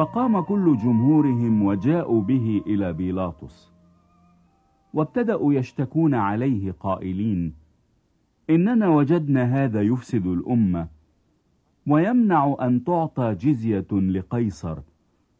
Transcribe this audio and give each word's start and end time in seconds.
فقام 0.00 0.40
كل 0.40 0.76
جمهورهم 0.76 1.62
وجاءوا 1.62 2.20
به 2.22 2.62
إلى 2.66 2.92
بيلاطس 2.92 3.72
وابتدأوا 4.94 5.54
يشتكون 5.54 6.14
عليه 6.14 6.72
قائلين 6.72 7.54
إننا 8.50 8.88
وجدنا 8.88 9.64
هذا 9.64 9.82
يفسد 9.82 10.26
الأمة 10.26 10.88
ويمنع 11.86 12.56
أن 12.60 12.84
تعطى 12.84 13.34
جزية 13.34 13.86
لقيصر 13.92 14.78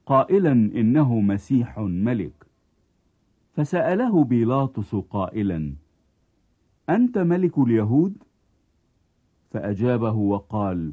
قائلا 0.06 0.52
إنه 0.52 1.20
مسيح 1.20 1.78
ملك 1.78 2.46
فسأله 3.52 4.24
بيلاطس 4.24 4.94
قائلا 4.94 5.74
أنت 6.90 7.18
ملك 7.18 7.58
اليهود؟ 7.58 8.22
فأجابه 9.50 10.14
وقال 10.14 10.92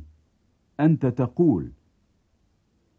أنت 0.80 1.06
تقول 1.06 1.72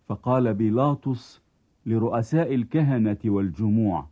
فقال 0.08 0.54
بيلاطس 0.54 1.42
لرؤساء 1.86 2.54
الكهنة 2.54 3.18
والجموع 3.24 4.06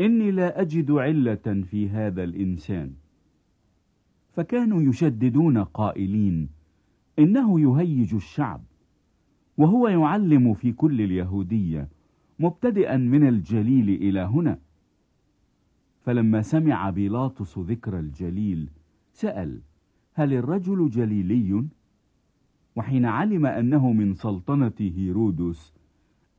إني 0.00 0.30
لا 0.30 0.60
أجد 0.60 0.90
علة 0.90 1.62
في 1.70 1.88
هذا 1.88 2.24
الإنسان 2.24 2.92
فكانوا 4.32 4.82
يشددون 4.82 5.58
قائلين 5.58 6.48
إنه 7.18 7.60
يهيج 7.60 8.14
الشعب 8.14 8.62
وهو 9.58 9.88
يعلم 9.88 10.54
في 10.54 10.72
كل 10.72 11.00
اليهودية 11.00 11.88
مبتدئا 12.38 12.96
من 12.96 13.28
الجليل 13.28 13.88
إلى 13.88 14.20
هنا 14.20 14.58
فلما 16.00 16.42
سمع 16.42 16.90
بيلاطس 16.90 17.58
ذكر 17.58 17.98
الجليل 17.98 18.70
سأل 19.12 19.60
هل 20.14 20.32
الرجل 20.32 20.90
جليلي؟ 20.90 21.64
وحين 22.80 23.04
علم 23.04 23.46
أنه 23.46 23.92
من 23.92 24.14
سلطنة 24.14 24.72
هيرودس 24.80 25.74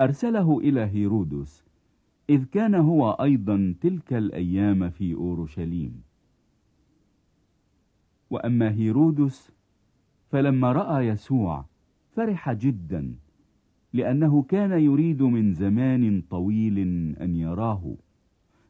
أرسله 0.02 0.59
إلى 0.59 0.81
هيرودس 0.81 1.66
إذ 2.30 2.45
كان 2.45 2.75
هو 2.75 3.11
أيضا 3.11 3.75
تلك 3.81 4.14
الأيام 4.14 4.89
في 4.89 5.14
أورشليم. 5.14 6.02
وأما 8.30 8.72
هيرودس 8.72 9.52
فلما 10.30 10.72
رأى 10.72 11.08
يسوع 11.08 11.66
فرح 12.11 12.53
جدا 12.53 13.16
لأنه 13.94 14.42
كان 14.42 14.72
يريد 14.72 15.22
من 15.22 15.53
زمان 15.53 16.22
طويل 16.30 16.78
أن 17.22 17.36
يراه 17.36 17.95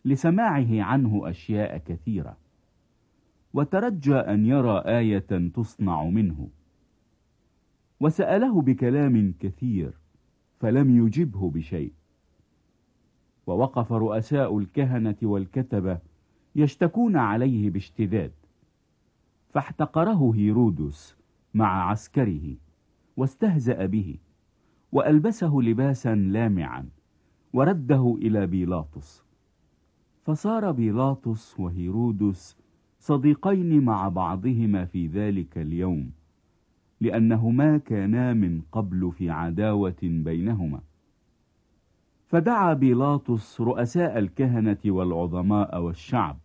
لسماعه 0.05 0.83
عنه 0.83 1.29
أشياء 1.29 1.77
كثيرة. 1.77 2.37
وترجى 3.53 4.15
أن 4.15 4.45
يرى 4.45 4.79
آية 4.85 5.49
تصنع 5.53 6.03
منه. 6.03 6.49
وسأله 8.01 8.61
بكلام 8.61 9.33
كثير 9.39 9.99
فلم 10.59 11.05
يجبه 11.05 11.49
بشيء. 11.49 11.93
ووقف 13.47 13.91
رؤساء 13.91 14.57
الكهنة 14.57 15.15
والكتبة 15.21 15.99
يشتكون 16.55 17.17
عليه 17.17 17.69
باشتداد 17.69 18.31
فاحتقره 19.49 20.31
هيرودس 20.35 21.15
مع 21.53 21.89
عسكره 21.89 22.55
واستهزأ 23.17 23.85
به 23.85 24.17
وألبسه 24.91 25.59
لباسا 25.61 26.15
لامعا 26.15 26.89
ورده 27.53 28.17
إلى 28.21 28.47
بيلاطس. 28.47 29.23
فصار 30.23 30.71
بيلاطس 30.71 31.59
وهيرودس 31.59 32.57
صديقين 32.99 33.83
مع 33.83 34.09
بعضهما 34.09 34.85
في 34.85 35.07
ذلك 35.07 35.57
اليوم. 35.57 36.20
لأنهما 37.01 37.77
كانا 37.77 38.33
من 38.33 38.61
قبل 38.71 39.11
في 39.11 39.29
عداوة 39.29 40.01
بينهما. 40.03 40.81
فدعا 42.27 42.73
بيلاطس 42.73 43.61
رؤساء 43.61 44.19
الكهنة 44.19 44.77
والعظماء 44.85 45.81
والشعب 45.81 46.37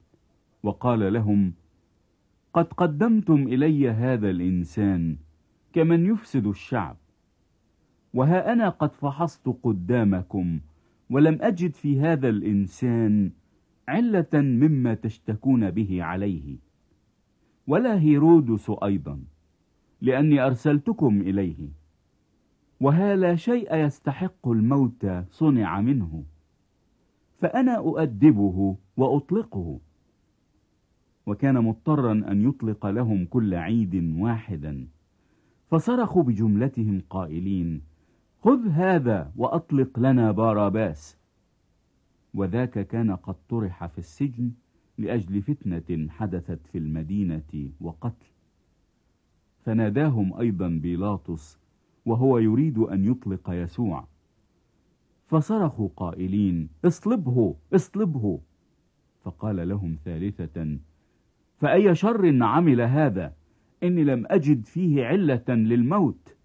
وقال 0.62 1.12
لهم 1.12 1.53
قد 2.53 2.72
قدمتم 2.72 3.49
إلي 3.49 3.91
هذا 3.91 4.31
الإنسان 4.31 5.17
كمن 5.72 6.06
يفسد 6.06 6.47
الشعب 6.47 6.97
وها 8.15 8.53
أنا 8.53 8.69
قد 8.69 8.94
فحصت 8.94 9.49
قدامكم 9.62 10.61
ولم 11.11 11.38
أجد 11.41 11.75
في 11.75 12.00
هذا 12.00 12.28
الإنسان 12.28 13.31
علة 13.88 14.34
مما 14.34 14.94
تشتكون 14.94 15.71
به 15.71 16.03
عليه 16.03 16.56
ولا 17.67 18.00
هيرودس 18.00 18.73
أيضا. 18.84 19.21
لأني 20.01 20.41
أرسلتكم 20.41 21.21
إليه. 21.21 21.69
وها 22.81 23.17
لا 23.17 23.37
شيء 23.37 23.75
يستحق 23.75 24.49
الموت 24.49 25.07
صنع 25.31 25.81
منه. 25.81 26.25
فأنا 27.39 27.77
أؤدبه 27.77 28.77
وأطلقه. 28.97 29.81
وكان 31.27 31.65
مضطرا 31.65 32.12
أن 32.12 32.49
يطلق 32.49 32.87
لهم 32.87 33.25
كل 33.25 33.55
عيد 33.55 34.15
واحدا. 34.19 34.89
فصرخوا 35.71 36.23
بجملتهم 36.23 37.03
قائلين 37.11 37.83
خذ 38.41 38.69
هذا 38.69 39.33
وأطلق 39.37 39.99
لنا 39.99 40.33
باراباس. 40.33 41.19
وذاك 42.35 42.87
كان 42.87 43.17
قد 43.17 43.37
طرح 43.49 43.87
في 43.87 43.99
السجن 43.99 44.53
لأجل 44.99 45.43
فتنة 45.43 46.09
حدثت 46.09 46.67
في 46.67 46.79
المدينة 46.79 47.71
وقتل. 47.81 48.36
فناداهم 49.66 50.34
أيضا 50.34 50.69
بيلاطس 50.69 51.59
وهو 52.06 52.38
يريد 52.38 52.78
أن 52.78 53.04
يطلق 53.04 53.50
يسوع. 53.50 54.06
فصرخوا 55.27 55.88
قائلين 55.97 56.69
اصلبه 56.84 57.54
اصلبه. 57.75 58.41
فقال 59.22 59.69
لهم 59.69 59.97
ثالثة 60.05 60.78
فأي 61.59 61.94
شر 61.94 62.43
عمل 62.43 62.81
هذا؟ 62.81 63.34
إني 63.82 64.05
لم 64.05 64.26
أجد 64.26 64.65
فيه 64.65 65.05
علة 65.05 65.44
للموت 65.49 66.37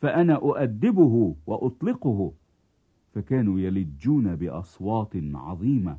فأنا 0.00 0.34
أؤدبه 0.34 1.36
وأطلقه. 1.46 2.32
فكانوا 3.14 3.60
يلجون 3.60 4.36
بأصوات 4.36 5.12
عظيمة 5.34 5.98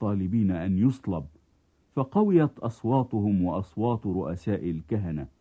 طالبين 0.00 0.50
أن 0.50 0.78
يصلب. 0.78 1.26
فقويت 1.96 2.58
أصواتهم 2.58 3.42
وأصوات 3.42 4.06
رؤساء 4.06 4.70
الكهنة. 4.70 5.37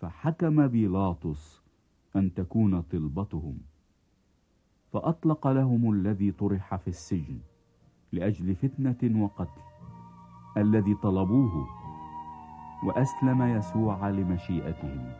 فحكم 0.00 0.66
بيلاطس 0.66 1.62
أن 2.16 2.34
تكون 2.34 2.80
طلبتهم 2.80 3.58
فأطلق 4.92 5.46
لهم 5.46 5.92
الذي 5.92 6.32
طرح 6.32 6.76
في 6.76 6.88
السجن 6.88 7.38
لأجل 8.12 8.54
فتنة 8.54 9.22
وقتل 9.24 9.60
الذي 10.56 10.94
طلبوه 10.94 11.68
وأسلم 12.84 13.42
يسوع 13.42 14.08
لمشيئتهم. 14.08 15.12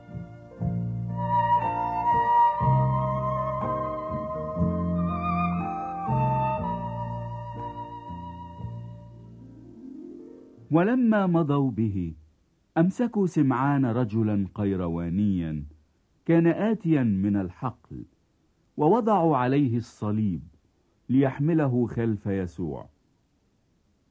ولما 10.71 11.27
مضوا 11.27 11.71
به 11.71 12.15
أمسكوا 12.79 13.27
سمعان 13.27 13.87
رجلا 13.87 14.49
قيروانيا 14.55 15.65
كان 16.27 16.47
آتيا 16.47 17.03
من 17.03 17.37
الحقل 17.37 18.05
ووضعوا 18.77 19.37
عليه 19.37 19.77
الصليب 19.77 20.43
ليحمله 21.09 21.87
خلف 21.87 22.27
يسوع. 22.27 22.89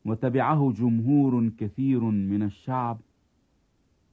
وتبعه 0.05 0.71
جمهور 0.71 1.49
كثير 1.49 2.03
من 2.03 2.43
الشعب 2.43 3.01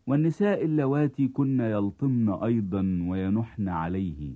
والنساء 0.06 0.64
اللواتي 0.64 1.28
كن 1.28 1.60
يلطمن 1.60 2.28
أيضا 2.28 3.06
وينحن 3.08 3.68
عليه. 3.68 4.34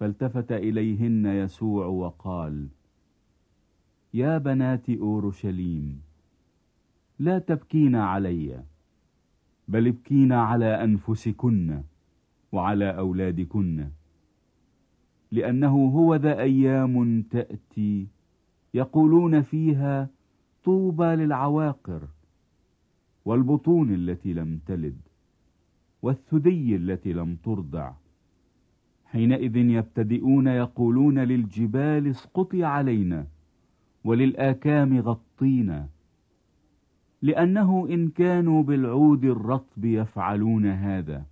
فالتفت 0.00 0.52
إليهن 0.52 1.26
يسوع 1.26 1.86
وقال 1.86 2.68
يا 4.14 4.38
بنات 4.38 4.90
أورشليم 4.90 6.09
لا 7.20 7.38
تبكين 7.38 7.94
علي 7.94 8.64
بل 9.68 9.86
ابكين 9.86 10.32
على 10.32 10.84
أنفسكن 10.84 11.82
وعلى 12.52 12.98
أولادكن 12.98 13.88
لأنه 15.32 15.86
هو 15.86 16.14
ذا 16.14 16.40
أيام 16.40 17.22
تأتي 17.22 18.06
يقولون 18.74 19.42
فيها 19.42 20.08
طوبى 20.64 21.04
للعواقر 21.04 22.08
والبطون 23.24 23.94
التي 23.94 24.32
لم 24.32 24.60
تلد 24.66 25.00
والثدي 26.02 26.76
التي 26.76 27.12
لم 27.12 27.36
ترضع. 27.36 27.92
حينئذ 29.04 29.56
يبتدئون 29.56 30.46
يقولون 30.46 31.18
للجبال 31.18 32.06
اسقطي 32.06 32.64
علينا 32.64 33.26
وللآكام 34.04 34.98
غطينا. 34.98 35.88
لأنه 37.22 37.86
إن 37.90 38.08
كانوا 38.08 38.62
بالعود 38.62 39.24
الرطب 39.24 39.84
يفعلون 39.84 40.66
هذا 40.66 41.24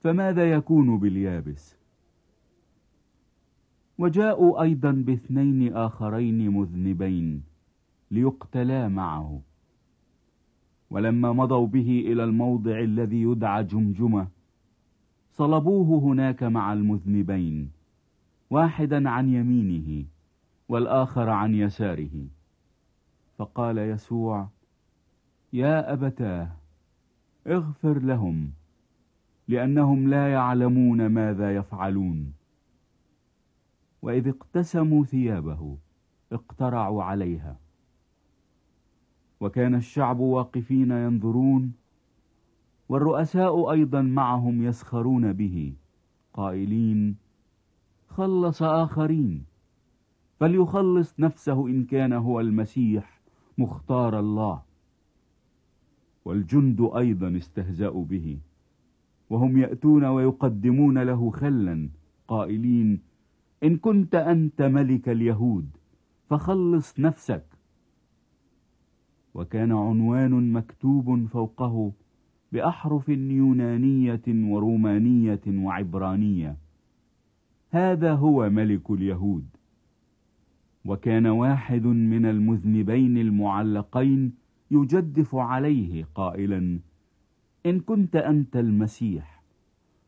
فماذا 0.00 0.52
يكون 0.52 0.98
باليابس؟ 0.98 1.78
وجاءوا 3.98 4.62
أيضا 4.62 4.90
باثنين 4.90 5.76
آخرين 5.76 6.50
مذنبين 6.50 7.42
ليقتلا 8.10 8.88
معه. 8.88 9.40
ولما 10.90 11.32
مضوا 11.32 11.66
به 11.66 12.04
إلى 12.06 12.24
الموضع 12.24 12.78
الذي 12.80 13.22
يدعى 13.22 13.64
جمجمة 13.64 14.28
صلبوه 15.30 16.02
هناك 16.02 16.42
مع 16.42 16.72
المذنبين 16.72 17.70
واحدا 18.50 19.08
عن 19.10 19.28
يمينه 19.28 20.04
والآخر 20.68 21.28
عن 21.28 21.54
يساره. 21.54 22.26
فقال 23.38 23.78
يسوع 23.78 24.48
يا 25.52 25.92
أبتاه 25.92 26.48
اغفر 27.46 27.98
لهم 27.98 28.52
لأنهم 29.48 30.08
لا 30.08 30.32
يعلمون 30.32 31.06
ماذا 31.06 31.56
يفعلون. 31.56 32.32
وإذ 34.02 34.28
اقتسموا 34.28 35.04
ثيابه 35.04 35.76
اقترعوا 36.32 37.02
عليها. 37.02 37.56
وكان 39.40 39.74
الشعب 39.74 40.18
واقفين 40.18 40.90
ينظرون 40.90 41.72
والرؤساء 42.88 43.70
أيضا 43.70 44.02
معهم 44.02 44.62
يسخرون 44.62 45.32
به 45.32 45.74
قائلين 46.32 47.16
خلص 48.08 48.62
آخرين 48.62 49.44
فليخلص 50.40 51.20
نفسه 51.20 51.66
إن 51.66 51.84
كان 51.84 52.12
هو 52.12 52.40
المسيح 52.40 53.20
مختار 53.58 54.18
الله. 54.18 54.67
والجند 56.28 56.90
أيضا 56.96 57.36
استهزأوا 57.36 58.04
به. 58.04 58.38
وهم 59.30 59.58
يأتون 59.58 60.04
ويقدمون 60.04 60.98
له 60.98 61.30
خلا 61.30 61.88
قائلين 62.28 63.00
إن 63.62 63.76
كنت 63.76 64.14
أنت 64.14 64.62
ملك 64.62 65.08
اليهود 65.08 65.68
فخلص 66.30 67.00
نفسك. 67.00 67.44
وكان 69.34 69.72
عنوان 69.72 70.52
مكتوب 70.52 71.26
فوقه 71.26 71.92
بأحرف 72.52 73.08
يونانية 73.08 74.22
ورومانية 74.28 75.40
وعبرانية. 75.48 76.56
هذا 77.70 78.14
هو 78.14 78.50
ملك 78.50 78.90
اليهود. 78.90 79.46
وكان 80.84 81.26
واحد 81.26 81.86
من 81.86 82.26
المذنبين 82.26 83.18
المعلقين 83.18 84.32
يجدف 84.70 85.34
عليه 85.34 86.04
قائلا 86.14 86.80
إن 87.66 87.80
كنت 87.80 88.16
أنت 88.16 88.56
المسيح 88.56 89.42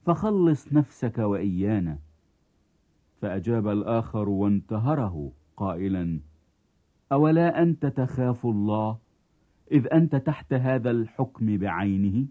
فخلص 0.07 0.73
نفسك 0.73 1.19
وإيانا. 1.19 1.99
فأجاب 3.21 3.69
الآخر 3.69 4.29
وانتهره 4.29 5.33
قائلا 5.57 6.21
أولا 7.13 7.63
أنت 7.63 7.87
تخاف 7.87 8.47
الله 8.47 8.99
إذ 9.73 9.87
أنت 9.93 10.17
تحت 10.17 10.53
هذا 10.53 10.91
الحكم 10.91 11.57
بعينه؟ 11.59 12.27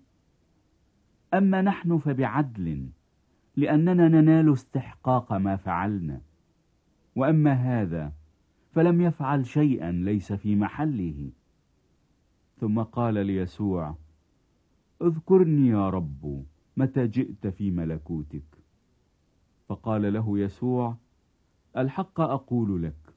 أما 1.34 1.62
نحن 1.62 1.98
فبعدل 1.98 2.90
لأننا 3.56 4.08
ننال 4.08 4.54
استحقاق 4.54 5.34
ما 5.34 5.56
فعلنا. 5.56 6.22
وأما 7.16 7.54
هذا 7.54 8.14
فلم 8.72 9.02
يفعل 9.02 9.46
شيئا 9.46 9.92
ليس 9.92 10.34
في 10.34 10.56
محله. 10.56 11.32
ثم 12.60 12.82
قال 12.82 13.14
ليسوع 13.26 13.96
اذكرني 15.02 15.68
يا 15.68 15.90
رب 15.90 16.44
متى 16.78 17.08
جئت 17.08 17.48
في 17.48 17.72
ملكوتك. 17.72 18.44
فقال 19.70 20.14
له 20.14 20.40
يسوع 20.40 20.96
الحق 21.78 22.22
أقول 22.22 22.84
لك 22.84 23.14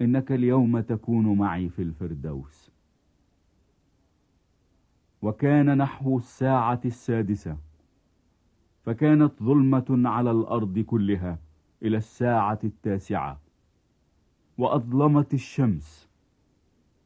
إنك 0.00 0.32
اليوم 0.32 0.80
تكون 0.80 1.38
معي 1.38 1.68
في 1.68 1.82
الفردوس. 1.82 2.70
وكان 5.22 5.78
نحو 5.78 6.16
الساعة 6.16 6.80
السادسة 6.84 7.56
فكانت 8.82 9.42
ظلمة 9.42 9.84
على 9.90 10.30
الأرض 10.30 10.78
كلها 10.78 11.38
إلى 11.82 11.96
الساعة 11.96 12.58
التاسعة 12.64 13.40
وأظلمت 14.58 15.34
الشمس 15.34 16.05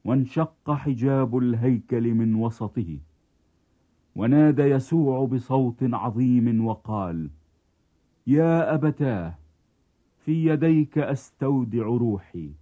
وانشق 0.04 0.70
حجاب 0.70 1.38
الهيكل 1.38 2.14
من 2.14 2.34
وسطه. 2.34 2.98
ونادى 4.16 4.62
يسوع 4.62 5.24
بصوت 5.24 5.82
عظيم 5.82 6.66
وقال 6.66 7.30
يا 8.26 8.74
أبتاه 8.74 9.38
في 10.18 10.46
يديك 10.46 10.98
أستودع 10.98 11.82
روحي. 11.82 12.52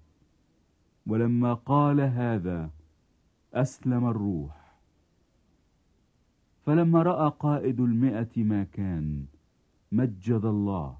ولما 1.06 1.55
قال 1.55 2.00
هذا 2.00 2.70
أسلم 3.55 4.08
الروح. 4.08 4.75
فلما 6.67 7.02
رأى 7.02 7.32
قائد 7.38 7.81
المئة 7.81 8.44
ما 8.44 8.64
كان 8.64 9.25
مجد 9.93 10.44
الله 10.44 10.96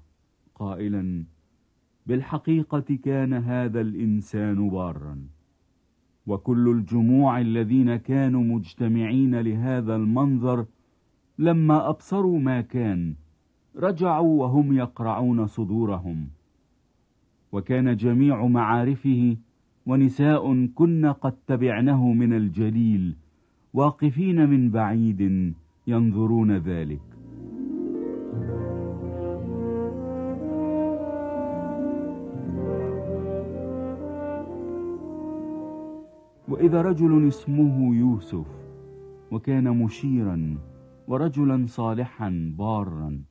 قائلا 0.55 1.25
بالحقيقة 2.07 2.97
كان 3.03 3.33
هذا 3.33 3.81
الإنسان 3.81 4.69
بارا. 4.69 5.38
وكل 6.29 6.69
الجموع 6.69 7.41
الذين 7.41 7.95
كانوا 7.95 8.43
مجتمعين 8.43 9.39
لهذا 9.39 9.95
المنظر 9.95 10.65
لما 11.39 11.89
أبصروا 11.89 12.39
ما 12.39 12.61
كان 12.61 13.15
رجعوا 13.75 14.41
وهم 14.41 14.73
يقرعون 14.73 15.47
صدورهم. 15.47 16.27
وكان 17.51 17.95
جميع 17.95 18.47
معارفه 18.47 19.37
ونساء 19.85 20.65
كن 20.65 21.05
قد 21.05 21.35
تبعنه 21.47 22.13
من 22.13 22.33
الجليل 22.33 23.15
واقفين 23.73 24.49
من 24.49 24.69
بعيد 24.69 25.53
ينظرون 25.87 26.51
ذلك. 26.57 27.18
وإذا 36.49 36.81
رجل 36.81 37.27
اسمه 37.27 37.95
يوسف 37.95 38.47
وكان 39.31 39.83
مشيرا 39.83 40.57
ورجلا 41.07 41.65
صالحا 41.67 42.53
بارا 42.57 43.21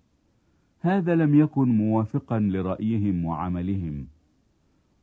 هذا 0.81 1.15
لم 1.15 1.35
يكن 1.35 1.69
موافقا 1.69 2.38
لرأيهم 2.41 3.25
وعملهم 3.25 4.07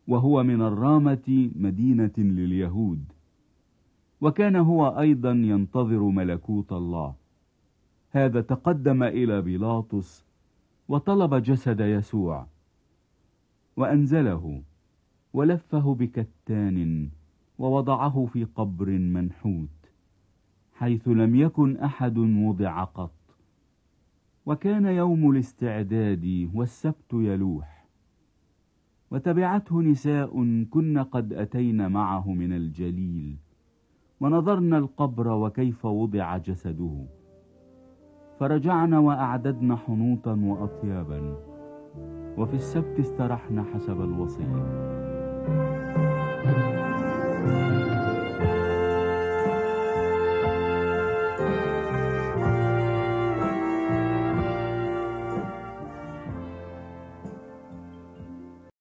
وهو 0.08 0.44
من 0.44 0.62
الرامة 0.62 1.51
مدينة 1.56 2.12
لليهود. 2.18 3.04
وكان 4.22 4.56
هو 4.56 5.00
أيضا 5.00 5.32
ينتظر 5.32 6.04
ملكوت 6.04 6.74
الله. 6.74 7.16
هذا 8.12 8.42
تقدم 8.42 9.04
إلى 9.04 9.42
بيلاطس 9.42 10.25
وطلب 10.88 11.36
جسد 11.36 11.80
يسوع 11.80 12.48
وأنزله 13.78 14.62
ولفه 15.34 15.96
بكتان 15.96 17.10
ووضعه 17.60 18.26
في 18.34 18.44
قبر 18.44 18.90
منحوت 18.90 19.70
حيث 20.74 21.08
لم 21.08 21.36
يكن 21.36 21.78
أحد 21.78 22.18
وضع 22.18 22.84
قط. 22.84 23.12
وكان 24.46 24.86
يوم 24.86 25.32
الاستعداد 25.32 26.50
والسبت 26.54 27.14
يلوح. 27.14 27.86
وتبعته 29.12 29.82
نساء 29.82 30.64
كن 30.64 30.98
قد 30.98 31.34
أتين 31.34 31.92
معه 31.92 32.32
من 32.32 32.54
الجليل. 32.54 33.36
ونظرنا 34.20 34.78
القبر 34.78 35.28
وكيف 35.28 35.86
وضع 35.86 36.38
جسده. 36.38 37.06
فرجعنا 38.40 39.00
وأعددنا 39.00 39.76
حنوطا 39.76 40.40
وأطيابا. 40.44 41.38
وفي 42.38 42.54
السبت 42.54 43.00
استرحنا 43.00 43.64
حسب 43.64 44.02
الوصية. 44.02 44.66
thank 47.46 47.80
you 47.80 47.85